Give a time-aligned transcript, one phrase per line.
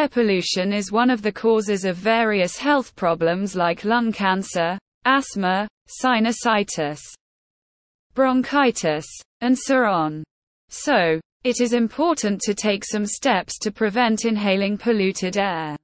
[0.00, 5.68] Air pollution is one of the causes of various health problems like lung cancer, asthma,
[6.02, 7.00] sinusitis,
[8.14, 9.04] bronchitis,
[9.42, 10.24] and so on.
[10.70, 15.76] So, it is important to take some steps to prevent inhaling polluted air.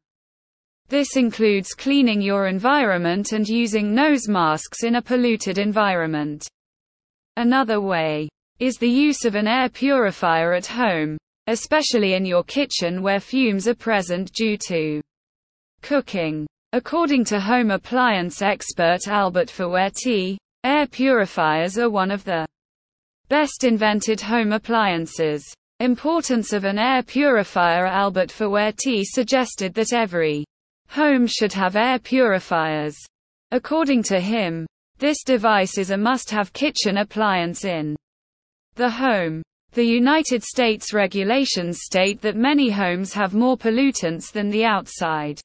[0.89, 6.49] This includes cleaning your environment and using nose masks in a polluted environment.
[7.37, 8.31] Another way
[8.61, 13.69] is the use of an air purifier at home, especially in your kitchen where fumes
[13.69, 15.01] are present due to
[15.83, 16.47] cooking.
[16.73, 22.47] According to home appliance expert Albert Fouerti, air purifiers are one of the
[23.29, 25.45] best invented home appliances.
[25.81, 30.45] Importance of an air purifier Albert Fouerti suggested that every
[30.89, 32.97] home should have air purifiers.
[33.51, 34.67] According to him,
[34.99, 37.95] this device is a must-have kitchen appliance in
[38.75, 39.43] the home.
[39.73, 45.41] The United States regulations state that many homes have more pollutants than the outside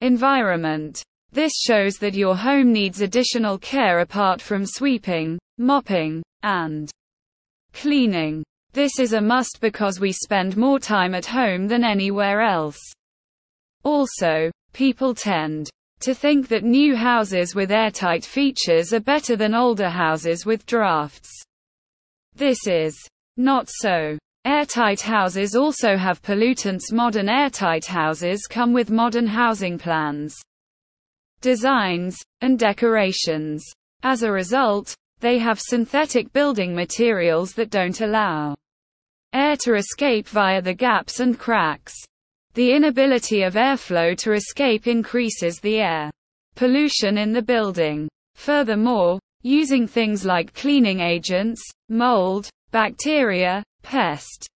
[0.00, 1.02] environment.
[1.32, 6.90] This shows that your home needs additional care apart from sweeping, mopping, and
[7.72, 8.44] cleaning.
[8.72, 12.78] This is a must because we spend more time at home than anywhere else.
[13.82, 15.68] Also, people tend
[16.00, 21.30] to think that new houses with airtight features are better than older houses with drafts.
[22.34, 22.96] This is
[23.38, 24.18] not so.
[24.44, 26.92] Airtight houses also have pollutants.
[26.92, 30.36] Modern airtight houses come with modern housing plans,
[31.40, 33.64] designs, and decorations.
[34.02, 38.54] As a result, they have synthetic building materials that don't allow
[39.32, 41.94] air to escape via the gaps and cracks.
[42.54, 46.10] The inability of airflow to escape increases the air
[46.54, 48.08] pollution in the building.
[48.34, 54.48] Furthermore, using things like cleaning agents, mold, bacteria, pest,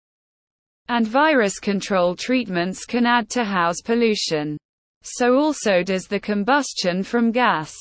[0.89, 4.57] and virus control treatments can add to house pollution.
[5.03, 7.73] So also does the combustion from gas.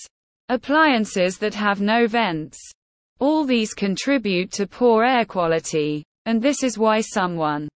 [0.48, 2.58] Appliances that have no vents.
[3.18, 7.68] All these contribute to poor air quality, and this is why someone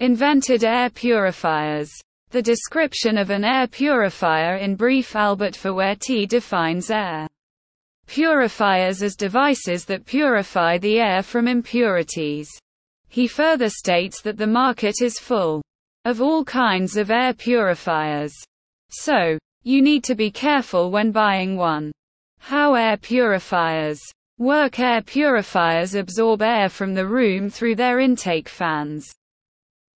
[0.00, 1.92] invented air purifiers.
[2.30, 7.28] The description of an air purifier in brief Albert Fouerti defines air
[8.06, 12.48] purifiers as devices that purify the air from impurities.
[13.08, 15.62] He further states that the market is full
[16.04, 18.32] of all kinds of air purifiers.
[18.90, 21.92] So, you need to be careful when buying one.
[22.38, 24.00] How air purifiers
[24.38, 29.06] work Air purifiers absorb air from the room through their intake fans.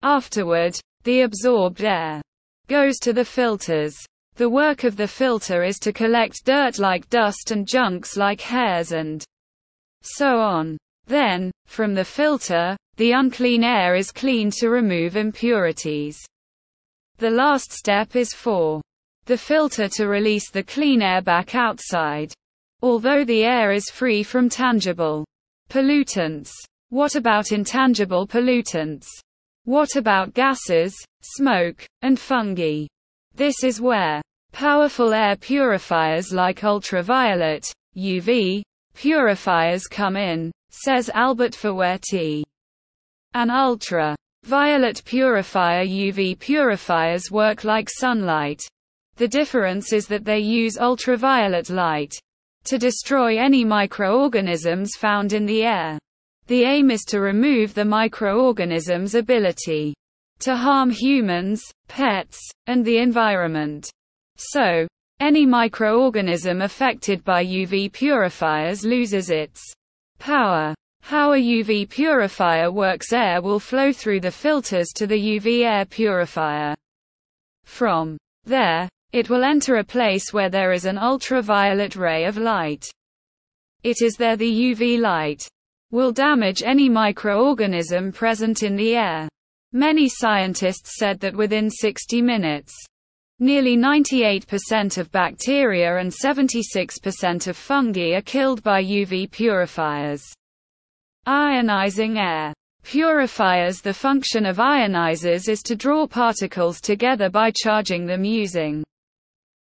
[0.03, 2.21] Afterward, the absorbed air
[2.67, 3.95] goes to the filters.
[4.37, 8.91] The work of the filter is to collect dirt like dust and junks like hairs
[8.91, 9.23] and
[10.01, 10.77] so on.
[11.07, 16.17] Then, from the filter, the unclean air is cleaned to remove impurities.
[17.17, 18.81] The last step is for
[19.25, 22.33] the filter to release the clean air back outside.
[22.81, 25.25] Although the air is free from tangible
[25.69, 26.51] pollutants.
[26.89, 29.07] What about intangible pollutants?
[29.63, 32.87] What about gases, smoke, and fungi?
[33.37, 34.21] This is where
[34.53, 37.65] powerful air purifiers like ultraviolet,
[37.97, 38.61] UV,
[38.93, 42.43] purifiers come in, says Albert Fouerti.
[43.33, 48.61] An ultra-violet purifier UV purifiers work like sunlight.
[49.17, 52.13] The difference is that they use ultraviolet light
[52.63, 55.99] to destroy any microorganisms found in the air.
[56.47, 59.93] The aim is to remove the microorganisms' ability
[60.39, 63.89] to harm humans, pets, and the environment.
[64.37, 64.87] So,
[65.19, 69.61] any microorganism affected by UV purifiers loses its
[70.19, 70.75] power.
[71.01, 75.85] How a UV purifier works air will flow through the filters to the UV air
[75.85, 76.75] purifier.
[77.63, 82.85] From there, it will enter a place where there is an ultraviolet ray of light.
[83.83, 85.47] It is there the UV light
[85.91, 89.29] will damage any microorganism present in the air.
[89.75, 92.73] Many scientists said that within 60 minutes,
[93.39, 100.23] nearly 98% of bacteria and 76% of fungi are killed by UV purifiers.
[101.27, 102.53] Ionizing air.
[102.83, 108.81] Purifiers The function of ionizers is to draw particles together by charging them using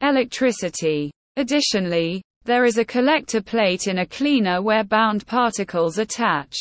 [0.00, 1.10] electricity.
[1.38, 6.54] Additionally, there is a collector plate in a cleaner where bound particles attach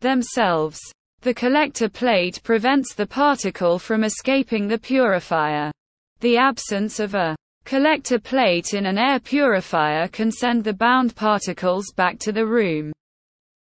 [0.00, 0.78] themselves.
[1.22, 5.72] The collector plate prevents the particle from escaping the purifier.
[6.20, 11.92] The absence of a collector plate in an air purifier can send the bound particles
[11.96, 12.92] back to the room.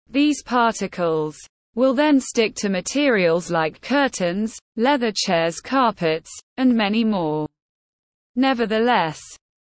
[0.10, 1.36] These particles
[1.76, 7.48] will then stick to materials like curtains, leather chairs, carpets, and many more.
[8.38, 9.20] Nevertheless,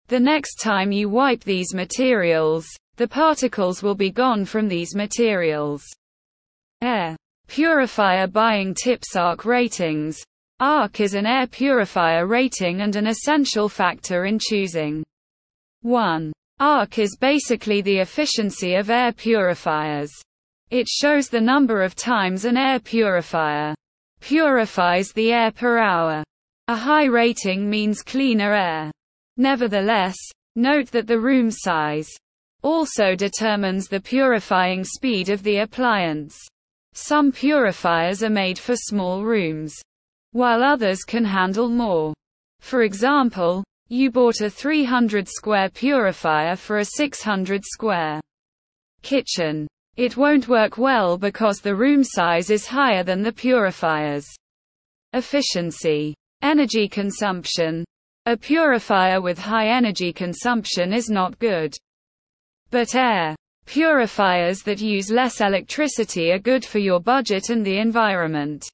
[0.08, 5.82] the next time you wipe these materials, the particles will be gone from these materials.
[6.82, 7.16] Air
[7.50, 10.16] purifier buying tips ARC ratings.
[10.60, 15.02] ARC is an air purifier rating and an essential factor in choosing.
[15.82, 16.32] 1.
[16.60, 20.12] ARC is basically the efficiency of air purifiers.
[20.70, 23.74] It shows the number of times an air purifier
[24.20, 26.22] purifies the air per hour.
[26.68, 28.92] A high rating means cleaner air.
[29.38, 30.16] Nevertheless,
[30.54, 32.10] note that the room size
[32.62, 36.38] also determines the purifying speed of the appliance.
[36.92, 39.74] Some purifiers are made for small rooms,
[40.32, 42.14] while others can handle more.
[42.60, 48.20] For example, you bought a 300 square purifier for a 600 square
[49.02, 49.66] kitchen.
[49.96, 54.26] It won't work well because the room size is higher than the purifier's
[55.12, 56.14] efficiency.
[56.42, 57.84] Energy consumption.
[58.26, 61.74] A purifier with high energy consumption is not good.
[62.70, 63.34] But air
[63.70, 68.68] purifiers that use less electricity are good for your budget and the environment.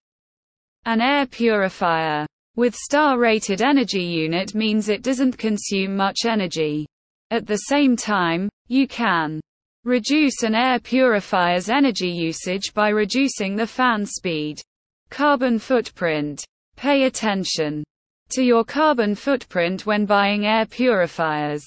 [0.86, 2.26] An air purifier
[2.56, 6.86] with star-rated energy unit means it doesn't consume much energy.
[7.30, 9.38] At the same time, you can
[9.84, 14.62] reduce an air purifier's energy usage by reducing the fan speed.
[15.10, 16.42] Carbon footprint
[16.76, 17.84] Pay attention
[18.30, 21.62] to your carbon footprint when buying air purifiers.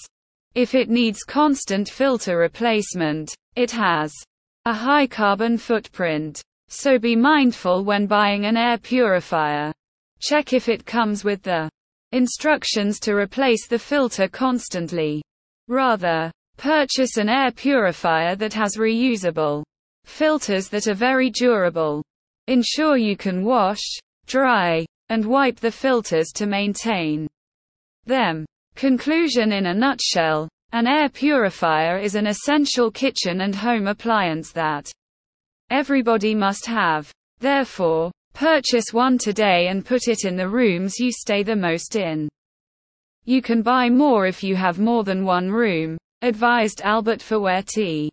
[0.56, 4.12] If it needs constant filter replacement, it has
[4.66, 6.42] a high carbon footprint.
[6.70, 9.72] So be mindful when buying an air purifier.
[10.22, 11.70] Check if it comes with the
[12.12, 15.22] instructions to replace the filter constantly.
[15.68, 19.64] Rather, purchase an air purifier that has reusable
[20.06, 22.04] filters that are very durable.
[22.48, 23.84] Ensure you can wash,
[24.26, 27.28] dry, and wipe the filters to maintain
[28.06, 28.46] them.
[28.80, 34.90] Conclusion in a nutshell, an air purifier is an essential kitchen and home appliance that
[35.70, 37.12] everybody must have.
[37.40, 42.30] Therefore, purchase one today and put it in the rooms you stay the most in.
[43.26, 48.10] You can buy more if you have more than one room, advised Albert Fouerti.